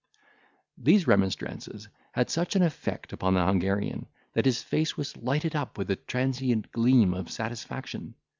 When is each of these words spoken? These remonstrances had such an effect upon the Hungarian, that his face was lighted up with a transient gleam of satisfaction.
These 0.79 1.05
remonstrances 1.05 1.87
had 2.13 2.31
such 2.31 2.55
an 2.55 2.63
effect 2.63 3.13
upon 3.13 3.35
the 3.35 3.45
Hungarian, 3.45 4.07
that 4.33 4.45
his 4.47 4.63
face 4.63 4.97
was 4.97 5.15
lighted 5.15 5.55
up 5.55 5.77
with 5.77 5.91
a 5.91 5.95
transient 5.95 6.71
gleam 6.71 7.13
of 7.13 7.29
satisfaction. 7.29 8.15